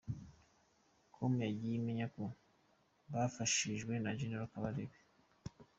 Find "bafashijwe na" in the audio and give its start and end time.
3.11-4.11